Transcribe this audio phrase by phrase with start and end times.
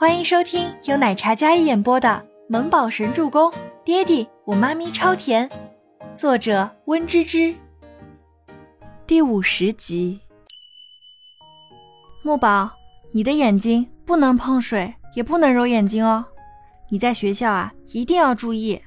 [0.00, 2.08] 欢迎收听由奶茶嘉一演播的
[2.48, 3.50] 《萌宝神助攻》，
[3.84, 5.50] 爹地我妈咪超甜，
[6.14, 7.52] 作者温芝芝。
[9.08, 10.20] 第五十集。
[12.22, 12.70] 木宝，
[13.10, 16.24] 你的眼睛不能碰水，也不能揉眼睛哦。
[16.88, 18.80] 你在学校啊，一定要注意。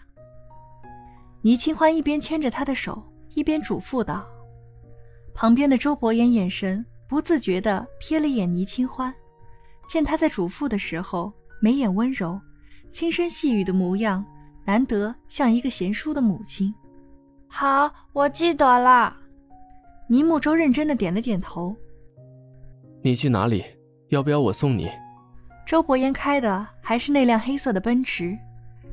[1.41, 3.03] 倪清欢一边牵着他的手，
[3.33, 4.25] 一边嘱咐道。
[5.33, 9.13] 旁边的周伯言眼神不自觉地瞥了眼倪清欢。
[9.91, 12.39] 见他在嘱咐的时候，眉眼温柔，
[12.93, 14.23] 轻声细语的模样，
[14.63, 16.73] 难得像一个贤淑的母亲。
[17.49, 19.13] 好，我记得了。
[20.07, 21.75] 倪木舟认真的点了点头。
[23.01, 23.65] 你去哪里？
[24.07, 24.89] 要不要我送你？
[25.67, 28.33] 周伯言开的还是那辆黑色的奔驰，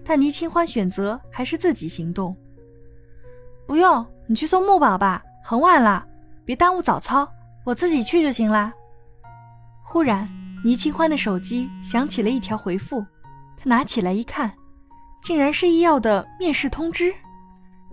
[0.03, 2.37] 但倪清欢选择还是自己行动。
[3.69, 6.05] 不用，你去送木宝吧，很晚了，
[6.45, 7.33] 别耽误早操，
[7.65, 8.73] 我自己去就行了。
[9.85, 10.29] 忽然。
[10.65, 13.05] 倪清欢的手机响起了一条回复，
[13.57, 14.53] 他拿起来一看，
[15.23, 17.15] 竟然是医药的面试通知。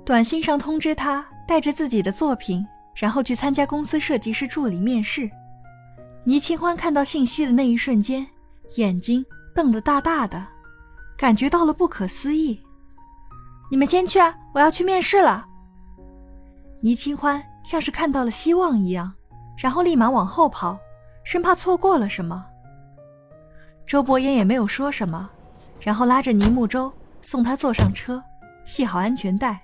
[0.03, 5.29] 短信上通知他带着自己的作品，然后去参加公司设计师助理面试。
[6.23, 8.25] 倪清欢看到信息的那一瞬间，
[8.77, 10.43] 眼睛瞪得大大的，
[11.17, 12.59] 感觉到了不可思议。
[13.69, 15.45] 你们先去啊，我要去面试了。
[16.81, 19.13] 倪清欢像是看到了希望一样，
[19.57, 20.77] 然后立马往后跑，
[21.23, 22.45] 生怕错过了什么。
[23.87, 25.29] 周伯言也没有说什么，
[25.79, 26.91] 然后拉着倪木舟
[27.21, 28.21] 送他坐上车，
[28.65, 29.61] 系好安全带。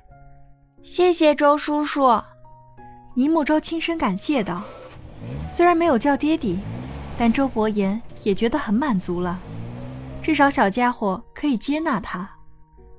[0.84, 2.22] 谢谢周叔叔，
[3.16, 4.62] 倪木舟轻声感谢道。
[5.50, 6.60] 虽然没有叫爹地，
[7.18, 9.40] 但周伯言也觉得很满足了，
[10.22, 12.30] 至少小家伙可以接纳他。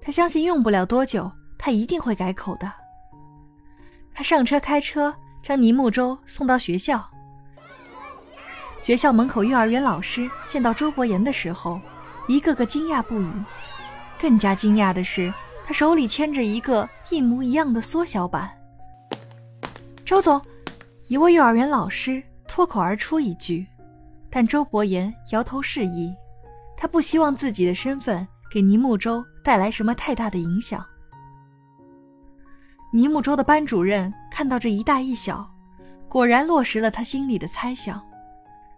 [0.01, 2.71] 他相信用不了多久，他一定会改口的。
[4.13, 7.09] 他上车开车将倪木舟送到学校。
[8.83, 11.81] 学校门口，幼儿园老师见到周伯言的时候，
[12.27, 13.31] 一个个惊讶不已。
[14.21, 15.33] 更加惊讶的是，
[15.65, 18.51] 他手里牵着一个一模一样的缩小版。
[20.05, 20.43] 周总，
[21.07, 23.65] 一位幼儿园老师脱口而出一句，
[24.29, 26.13] 但周伯言摇头示意，
[26.77, 30.85] 他不希望自己的身份给倪木舟带来什么太大的影响。
[32.93, 35.49] 倪木舟的班主任看到这一大一小，
[36.09, 38.03] 果然落实了他心里的猜想。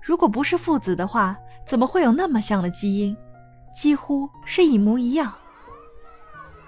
[0.04, 1.34] 如果不是父子的话，
[1.66, 3.16] 怎么会有那么像的基因？
[3.74, 5.32] 几乎是一模一样。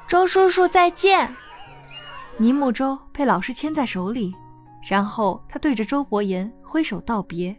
[0.09, 1.37] 周叔叔再见。
[2.39, 4.35] 尼木舟被老师牵在手里，
[4.89, 7.55] 然后他对着周伯言挥手道别。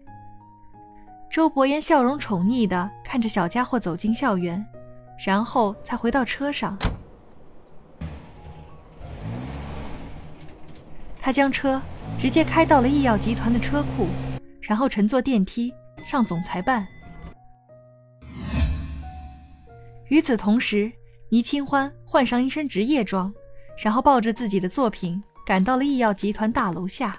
[1.29, 4.65] 周伯言笑容宠溺地看着小家伙走进校园，
[5.23, 6.75] 然后才回到车上。
[11.21, 11.79] 他将车
[12.17, 14.07] 直接开到了医药集团的车库。
[14.67, 15.73] 然后乘坐电梯
[16.03, 16.85] 上总裁办。
[20.09, 20.91] 与此同时，
[21.29, 23.33] 倪清欢换上一身职业装，
[23.81, 27.17] 然后抱着自己的作品赶到了医药集团大楼下。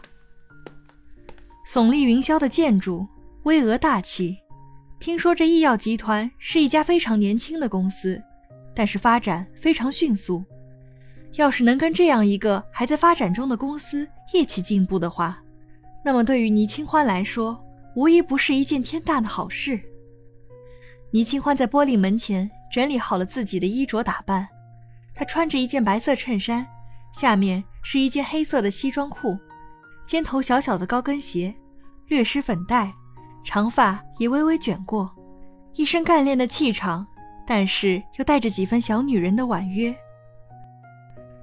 [1.66, 3.06] 耸立云霄的建筑，
[3.44, 4.36] 巍峨大气。
[5.00, 8.20] 听说这医药集团是一家非常年轻的公司，
[8.74, 10.44] 但是发展非常迅速。
[11.34, 15.40] 要是能跟这样一个还在发展中的公司一起进步的话，
[16.08, 17.62] 那么，对于倪清欢来说，
[17.94, 19.78] 无疑不是一件天大的好事。
[21.10, 24.48] 倪清欢在玻璃门前整理好了自己的衣着打扮，
[25.14, 26.66] 她穿着一件白色衬衫，
[27.12, 29.38] 下面是一件黑色的西装裤，
[30.06, 31.54] 尖头小小的高跟鞋，
[32.06, 32.90] 略施粉黛，
[33.44, 35.14] 长发也微微卷过，
[35.74, 37.06] 一身干练的气场，
[37.46, 39.94] 但是又带着几分小女人的婉约。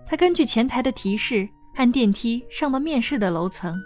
[0.08, 3.80] 她根据前台的提示，按电梯上到面试的楼层。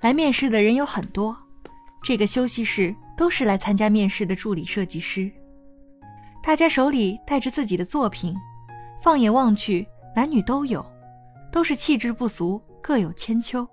[0.00, 1.36] 来面试的人有很多，
[2.02, 5.30] 这个休息室都是来参加面试的助理设计师。
[6.42, 8.34] 大家手里带着自己的作品，
[9.02, 10.84] 放眼望去，男女都有，
[11.52, 13.68] 都是气质不俗，各有千秋。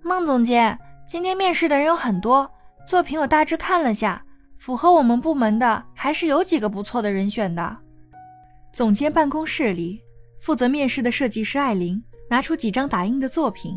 [0.00, 0.78] 孟总监，
[1.08, 2.48] 今天面试的人有很多，
[2.86, 4.24] 作品我大致看了下，
[4.58, 7.76] 符合我们部门的还是有几个不错的人选的。
[8.72, 10.00] 总监办公室里，
[10.40, 12.00] 负责面试的设计师艾琳
[12.30, 13.76] 拿出几张打印的作品。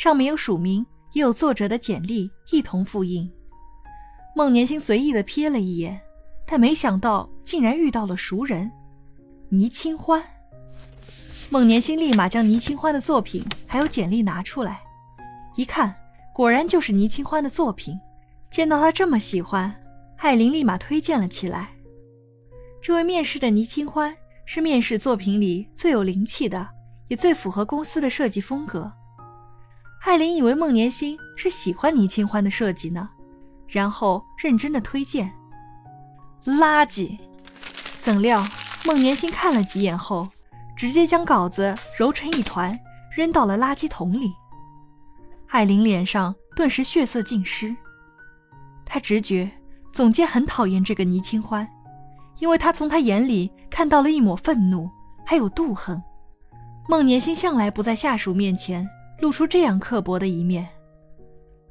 [0.00, 3.30] 上面有署名，也有作者的简历，一同复印。
[4.34, 6.00] 孟年星随意的瞥了一眼，
[6.46, 8.72] 但没想到竟然遇到了熟人
[9.50, 10.24] 倪清欢。
[11.50, 14.80] 孟年星立马将倪清欢的作品还有简历拿出来，
[15.54, 15.94] 一看，
[16.32, 17.94] 果然就是倪清欢的作品。
[18.50, 19.70] 见到他这么喜欢，
[20.16, 21.68] 艾琳立马推荐了起来。
[22.80, 26.66] 这位面试的倪清欢是面试作品里最有灵气的，
[27.08, 28.90] 也最符合公司的设计风格。
[30.00, 33.08] 艾琳以为孟年心是喜欢倪清欢的设计呢，
[33.68, 35.30] 然后认真的推荐。
[36.44, 37.18] 垃圾！
[38.00, 38.42] 怎料
[38.84, 40.26] 孟年心看了几眼后，
[40.74, 42.76] 直接将稿子揉成一团，
[43.14, 44.32] 扔到了垃圾桶里。
[45.48, 47.76] 艾琳脸上顿时血色尽失，
[48.86, 49.50] 她直觉
[49.92, 51.68] 总监很讨厌这个倪清欢，
[52.38, 54.90] 因为他从他眼里看到了一抹愤怒，
[55.26, 56.02] 还有妒恨。
[56.88, 58.88] 孟年心向来不在下属面前
[59.20, 60.68] 露出这样刻薄的一面。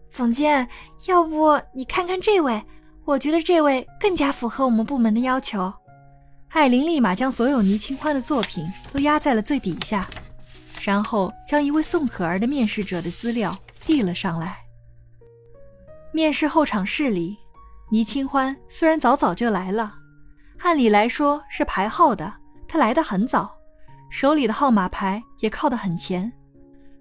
[0.09, 0.67] 总监，
[1.07, 2.63] 要不你看看这位？
[3.05, 5.73] 我觉得这位更加符合我们部门的要求。
[6.49, 10.07] 艾琳立马将所有倪清欢的作品都压在了最底下，
[10.81, 13.55] 然后将一位宋可儿的面试者的资料
[13.85, 14.57] 递了上来。
[16.11, 17.37] 面试候场室里，
[17.91, 19.95] 倪清欢虽然早早就来了，
[20.59, 22.33] 按理来说是排号的，
[22.67, 23.55] 他来的很早，
[24.09, 26.31] 手里的号码牌也靠得很前。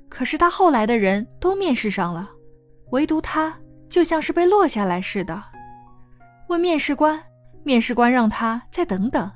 [0.08, 2.31] 可是他后来的人都面试上了。
[2.90, 3.55] 唯独他
[3.88, 5.43] 就像是被落下来似的，
[6.49, 7.22] 问面试官，
[7.62, 9.31] 面试官让他再等等，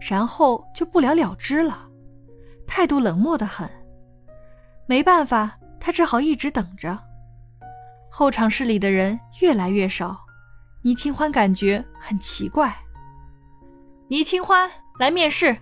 [0.00, 1.88] 然后就不了了之了，
[2.66, 3.68] 态度冷漠的很。
[4.86, 6.98] 没办法，他只好一直等着。
[8.10, 10.18] 候场室里的人越来越少，
[10.82, 12.74] 倪清欢感觉很奇怪。
[14.08, 15.54] 倪清欢来面试。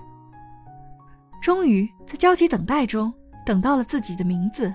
[1.43, 3.13] 终于在焦急等待中
[3.45, 4.75] 等到了自己的名字，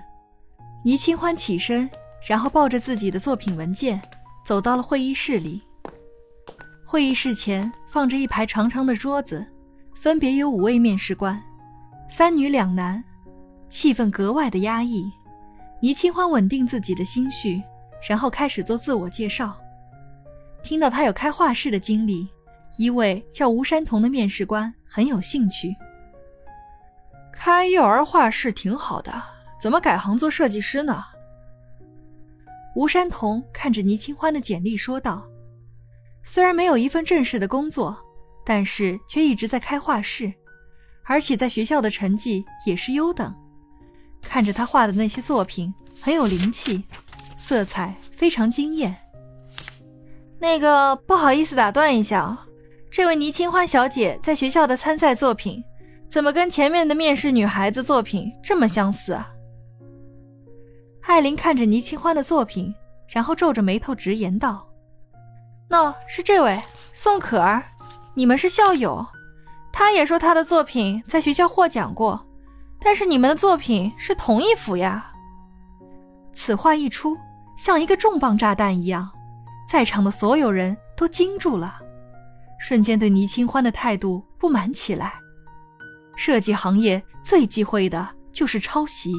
[0.84, 1.88] 倪清欢起身。
[2.28, 3.98] 然后抱着自己的作品文件，
[4.44, 5.62] 走到了会议室里。
[6.84, 9.42] 会议室前放着一排长长的桌子，
[9.94, 11.42] 分别有五位面试官，
[12.10, 13.02] 三女两男，
[13.70, 15.10] 气氛格外的压抑。
[15.80, 17.62] 倪清欢稳定自己的心绪，
[18.06, 19.56] 然后开始做自我介绍。
[20.62, 22.28] 听到他有开画室的经历，
[22.76, 25.74] 一位叫吴山童的面试官很有兴趣。
[27.32, 29.22] 开幼儿画室挺好的，
[29.60, 31.04] 怎么改行做设计师呢？
[32.76, 35.26] 吴山童看着倪清欢的简历说道
[36.22, 37.96] ：“虽然没有一份正式的工作，
[38.44, 40.32] 但是却一直在开画室，
[41.04, 43.34] 而且在学校的成绩也是优等。
[44.22, 46.84] 看着他画的那些作品，很有灵气，
[47.36, 48.94] 色彩非常惊艳。”
[50.38, 52.38] 那个不好意思打断一下，
[52.90, 55.62] 这位倪清欢小姐在学校的参赛作品，
[56.10, 59.30] 怎么跟前面的面试女孩子作品这么相似啊？
[61.02, 62.74] 艾琳看着倪清欢的作品，
[63.06, 64.68] 然后皱着眉头直言道
[65.70, 66.60] ：“那是这位
[66.92, 67.62] 宋可儿，
[68.14, 69.06] 你们是校友。
[69.72, 72.26] 她也说她的作品在学校获奖过，
[72.80, 75.12] 但是你们的作品是同一幅呀。”
[76.34, 77.16] 此话一出，
[77.56, 79.08] 像一个重磅炸弹一样，
[79.68, 81.76] 在场的所有人都惊住了，
[82.58, 85.19] 瞬间对倪清欢的态度不满起来。
[86.20, 89.10] 设计行业最忌讳的就是抄袭。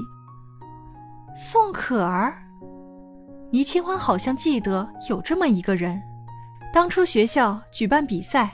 [1.35, 2.37] 宋可儿，
[3.49, 5.99] 倪清欢好像记得有这么一个人。
[6.71, 8.51] 当初学校举办比赛，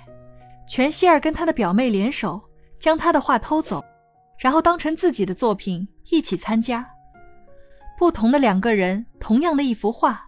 [0.65, 2.41] 全希儿跟她的表妹联手，
[2.79, 3.83] 将他的画偷走，
[4.39, 6.89] 然后当成自己的作品一起参加。
[7.99, 10.25] 不同的两个人，同样的一幅画，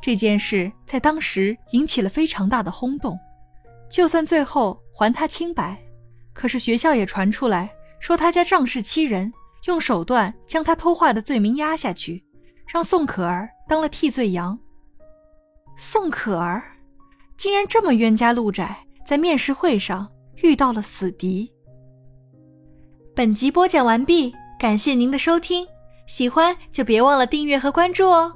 [0.00, 3.18] 这件事在当时引起了非常大的轰动。
[3.90, 5.76] 就算最后还他清白，
[6.36, 7.68] 可是学校也传出来
[7.98, 9.32] 说他家仗势欺人。
[9.64, 12.22] 用手段将他偷画的罪名压下去，
[12.72, 14.56] 让宋可儿当了替罪羊。
[15.76, 16.62] 宋可儿
[17.36, 21.50] 竟然这么冤家路窄，在面试会上遇到了死敌。
[23.12, 25.66] 本集播讲完毕，感谢您的收听，
[26.06, 28.32] 喜欢就别忘了订阅和关注哦。